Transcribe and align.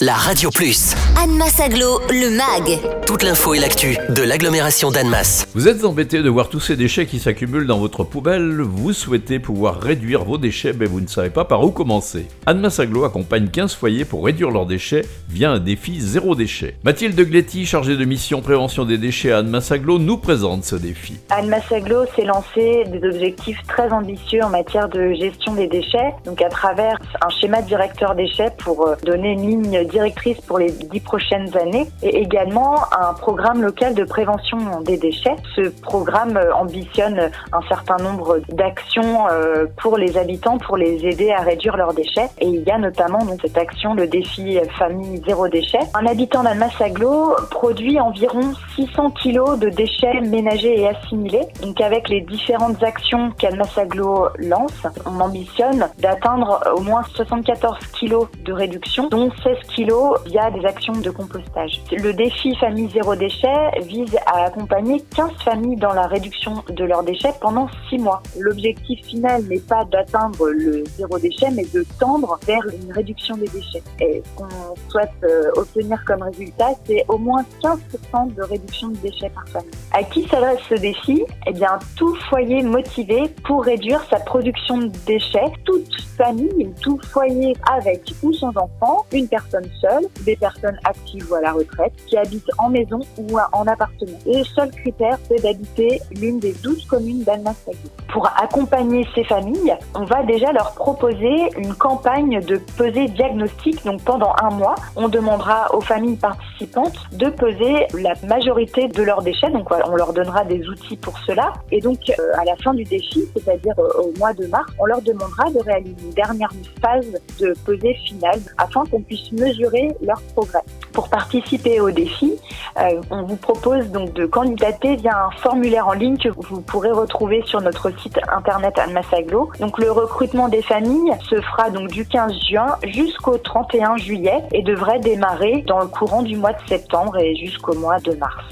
la 0.00 0.14
Radio 0.14 0.48
Plus. 0.50 0.94
Annemasse 1.22 1.60
Aglo, 1.60 2.00
le 2.08 2.30
MAG. 2.30 2.80
Toute 3.06 3.22
l'info 3.22 3.52
et 3.52 3.58
l'actu 3.58 3.98
de 4.08 4.22
l'agglomération 4.22 4.90
d'Annemasse. 4.90 5.46
Vous 5.54 5.68
êtes 5.68 5.84
embêté 5.84 6.22
de 6.22 6.30
voir 6.30 6.48
tous 6.48 6.60
ces 6.60 6.76
déchets 6.76 7.04
qui 7.04 7.18
s'accumulent 7.18 7.66
dans 7.66 7.78
votre 7.78 8.04
poubelle, 8.04 8.62
vous 8.62 8.94
souhaitez 8.94 9.38
pouvoir 9.38 9.78
réduire 9.78 10.24
vos 10.24 10.38
déchets, 10.38 10.72
mais 10.72 10.86
vous 10.86 11.02
ne 11.02 11.06
savez 11.06 11.28
pas 11.28 11.44
par 11.44 11.62
où 11.64 11.70
commencer. 11.70 12.28
Annemasse 12.46 12.80
Aglo 12.80 13.04
accompagne 13.04 13.48
15 13.48 13.74
foyers 13.74 14.06
pour 14.06 14.24
réduire 14.24 14.50
leurs 14.50 14.64
déchets 14.64 15.04
via 15.28 15.50
un 15.50 15.58
défi 15.58 16.00
zéro 16.00 16.34
déchet. 16.34 16.76
Mathilde 16.82 17.20
Gletti, 17.20 17.66
chargée 17.66 17.96
de 17.98 18.04
mission 18.06 18.40
prévention 18.40 18.86
des 18.86 18.96
déchets 18.96 19.32
à 19.32 19.38
Annemasse 19.38 19.70
Aglo, 19.70 19.98
nous 19.98 20.16
présente 20.16 20.64
ce 20.64 20.76
défi. 20.76 21.18
Annemasse 21.28 21.70
Aglo 21.70 22.06
s'est 22.16 22.24
lancé 22.24 22.84
des 22.86 23.06
objectifs 23.06 23.58
très 23.68 23.90
ambitieux 23.90 24.42
en 24.42 24.48
matière 24.48 24.88
de 24.88 25.12
gestion 25.12 25.52
des 25.54 25.66
déchets, 25.66 26.14
donc 26.24 26.40
à 26.40 26.48
travers 26.48 26.96
un 27.20 27.28
schéma 27.28 27.60
directeur 27.60 28.14
déchets 28.14 28.50
pour 28.56 28.86
euh, 28.86 28.94
donner 29.04 29.32
une 29.32 29.46
ligne 29.46 29.89
directrice 29.90 30.40
pour 30.40 30.58
les 30.58 30.70
dix 30.70 31.00
prochaines 31.00 31.56
années 31.56 31.86
et 32.02 32.18
également 32.22 32.76
un 32.92 33.14
programme 33.14 33.62
local 33.62 33.94
de 33.94 34.04
prévention 34.04 34.80
des 34.80 34.96
déchets. 34.96 35.36
Ce 35.54 35.68
programme 35.82 36.36
euh, 36.36 36.54
ambitionne 36.54 37.30
un 37.52 37.62
certain 37.68 37.96
nombre 37.98 38.40
d'actions 38.48 39.28
euh, 39.30 39.66
pour 39.76 39.98
les 39.98 40.16
habitants 40.16 40.58
pour 40.58 40.76
les 40.76 41.04
aider 41.04 41.30
à 41.30 41.42
réduire 41.42 41.76
leurs 41.76 41.94
déchets 41.94 42.28
et 42.38 42.46
il 42.46 42.62
y 42.62 42.70
a 42.70 42.78
notamment 42.78 43.24
donc 43.24 43.40
cette 43.42 43.58
action 43.58 43.94
le 43.94 44.06
défi 44.06 44.58
famille 44.78 45.22
zéro 45.26 45.48
déchet. 45.48 45.80
Un 45.94 46.06
habitant 46.06 46.42
d'Almas 46.42 46.74
Aglo 46.80 47.34
produit 47.50 48.00
environ 48.00 48.52
600 48.76 49.10
kilos 49.10 49.58
de 49.58 49.68
déchets 49.68 50.20
ménagers 50.20 50.80
et 50.80 50.88
assimilés. 50.88 51.46
Donc 51.62 51.80
avec 51.80 52.08
les 52.08 52.20
différentes 52.20 52.82
actions 52.82 53.30
qu'Almas 53.38 53.72
Aglo 53.76 54.28
lance, 54.38 54.86
on 55.06 55.20
ambitionne 55.20 55.88
d'atteindre 55.98 56.60
au 56.76 56.80
moins 56.80 57.02
74 57.14 57.78
kilos 57.98 58.28
de 58.44 58.52
réduction 58.52 59.08
dont 59.08 59.30
16 59.42 59.56
kilos 59.74 59.79
via 60.26 60.50
des 60.50 60.64
actions 60.66 60.92
de 60.92 61.10
compostage. 61.10 61.80
Le 61.90 62.12
défi 62.12 62.54
famille 62.56 62.88
zéro 62.90 63.14
déchet 63.14 63.48
vise 63.82 64.16
à 64.26 64.44
accompagner 64.44 65.02
15 65.16 65.30
familles 65.44 65.76
dans 65.76 65.92
la 65.92 66.06
réduction 66.06 66.62
de 66.68 66.84
leurs 66.84 67.02
déchets 67.02 67.32
pendant 67.40 67.68
6 67.88 67.98
mois. 67.98 68.22
L'objectif 68.38 69.04
final 69.06 69.42
n'est 69.44 69.60
pas 69.60 69.84
d'atteindre 69.84 70.48
le 70.50 70.84
zéro 70.96 71.18
déchet, 71.18 71.50
mais 71.52 71.64
de 71.72 71.84
tendre 71.98 72.38
vers 72.46 72.62
une 72.82 72.92
réduction 72.92 73.36
des 73.36 73.48
déchets. 73.48 73.82
Et 74.00 74.22
ce 74.24 74.38
qu'on 74.38 74.48
souhaite 74.90 75.10
euh, 75.24 75.50
obtenir 75.56 76.02
comme 76.06 76.22
résultat, 76.22 76.70
c'est 76.84 77.04
au 77.08 77.18
moins 77.18 77.44
15% 77.62 78.34
de 78.34 78.42
réduction 78.42 78.88
de 78.88 78.96
déchets 78.96 79.30
par 79.30 79.48
famille. 79.48 79.70
À 79.92 80.02
qui 80.02 80.26
s'adresse 80.28 80.60
ce 80.68 80.74
défi? 80.74 81.24
Eh 81.46 81.52
bien, 81.52 81.78
tout 81.96 82.14
foyer 82.28 82.62
motivé 82.62 83.28
pour 83.44 83.64
réduire 83.64 84.04
sa 84.10 84.20
production 84.20 84.78
de 84.78 84.92
déchets, 85.06 85.52
toute 85.64 86.00
famille, 86.16 86.70
tout 86.82 86.98
foyer 87.12 87.54
avec 87.70 88.02
ou 88.22 88.32
sans 88.32 88.50
enfant, 88.56 89.04
une 89.12 89.28
personne 89.28 89.69
seule, 89.80 90.04
des 90.24 90.36
personnes 90.36 90.78
actives 90.84 91.26
ou 91.30 91.34
à 91.34 91.40
la 91.40 91.52
retraite, 91.52 91.92
qui 92.06 92.16
habitent 92.16 92.50
en 92.58 92.68
maison 92.68 93.00
ou 93.18 93.38
en 93.52 93.66
appartement. 93.66 94.18
Et 94.26 94.38
le 94.38 94.44
seul 94.44 94.70
critère, 94.70 95.18
c'est 95.28 95.42
d'habiter 95.42 96.00
l'une 96.20 96.38
des 96.38 96.52
12 96.62 96.86
communes 96.86 97.22
d'Annemasse 97.22 97.68
Pour 98.12 98.26
accompagner 98.40 99.06
ces 99.14 99.24
familles, 99.24 99.76
on 99.94 100.04
va 100.04 100.22
déjà 100.24 100.52
leur 100.52 100.74
proposer 100.74 101.50
une 101.56 101.74
campagne 101.74 102.40
de 102.40 102.56
pesée 102.76 103.08
diagnostic. 103.08 103.84
Donc 103.84 104.02
pendant 104.02 104.32
un 104.42 104.50
mois, 104.50 104.74
on 104.96 105.08
demandera 105.08 105.74
aux 105.74 105.80
familles 105.80 106.16
participantes 106.16 106.98
de 107.12 107.28
peser 107.30 107.86
la 107.94 108.14
majorité 108.26 108.88
de 108.88 109.02
leurs 109.02 109.22
déchets. 109.22 109.50
Donc 109.50 109.68
on 109.70 109.96
leur 109.96 110.12
donnera 110.12 110.44
des 110.44 110.66
outils 110.68 110.96
pour 110.96 111.18
cela. 111.20 111.52
Et 111.70 111.80
donc 111.80 111.98
euh, 112.10 112.40
à 112.40 112.44
la 112.44 112.56
fin 112.56 112.74
du 112.74 112.84
défi, 112.84 113.24
c'est-à-dire 113.34 113.74
euh, 113.78 114.02
au 114.02 114.18
mois 114.18 114.32
de 114.34 114.46
mars, 114.46 114.70
on 114.78 114.86
leur 114.86 115.02
demandera 115.02 115.50
de 115.50 115.58
réaliser 115.60 115.96
une 116.02 116.12
dernière 116.12 116.52
phase 116.80 117.06
de 117.38 117.54
pesée 117.64 117.94
finale 118.06 118.40
afin 118.58 118.84
qu'on 118.86 119.00
puisse 119.00 119.32
mesurer 119.32 119.59
leur 120.00 120.20
progrès. 120.34 120.60
Pour 120.92 121.08
participer 121.08 121.80
au 121.80 121.90
défi, 121.90 122.34
euh, 122.78 123.00
on 123.10 123.22
vous 123.22 123.36
propose 123.36 123.88
donc 123.90 124.12
de 124.12 124.26
candidater 124.26 124.96
via 124.96 125.26
un 125.26 125.30
formulaire 125.38 125.86
en 125.88 125.92
ligne 125.92 126.16
que 126.16 126.28
vous 126.28 126.60
pourrez 126.60 126.90
retrouver 126.90 127.42
sur 127.46 127.60
notre 127.60 127.90
site 128.00 128.18
internet 128.34 128.78
Almasaglo. 128.78 129.50
Donc 129.60 129.78
le 129.78 129.90
recrutement 129.90 130.48
des 130.48 130.62
familles 130.62 131.12
se 131.28 131.40
fera 131.40 131.70
donc 131.70 131.90
du 131.90 132.04
15 132.06 132.32
juin 132.48 132.76
jusqu'au 132.84 133.38
31 133.38 133.96
juillet 133.96 134.42
et 134.52 134.62
devrait 134.62 135.00
démarrer 135.00 135.64
dans 135.66 135.80
le 135.80 135.86
courant 135.86 136.22
du 136.22 136.36
mois 136.36 136.52
de 136.52 136.68
septembre 136.68 137.18
et 137.18 137.36
jusqu'au 137.36 137.74
mois 137.74 137.98
de 138.00 138.14
mars. 138.16 138.44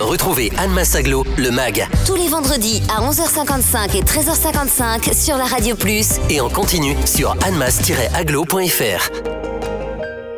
Retrouvez 0.00 0.52
Anne 0.58 0.70
Massaglo, 0.72 1.24
le 1.36 1.50
MAG. 1.50 1.86
Tous 2.06 2.14
les 2.14 2.28
vendredis 2.28 2.82
à 2.88 3.00
11h55 3.02 3.96
et 3.96 4.02
13h55 4.02 5.12
sur 5.12 5.36
la 5.36 5.44
Radio 5.44 5.74
Plus. 5.74 6.20
Et 6.30 6.40
en 6.40 6.48
continu 6.48 6.94
sur 7.04 7.32
annemass-aglo.fr. 7.44 9.37